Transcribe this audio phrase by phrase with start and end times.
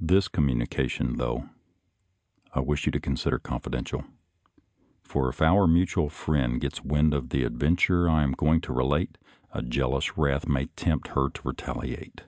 [0.00, 1.50] This communication, though,
[2.54, 4.02] I wish you to consider confidential,
[5.02, 9.18] for if our mutual friend gets wind of the adventure I am going to relate,
[9.52, 12.22] a jealous wrath may tempt her to retaliate.